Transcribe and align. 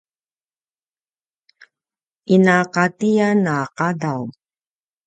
inaqatiyan 2.35 3.45
a 3.57 3.57
qadaw 3.77 4.23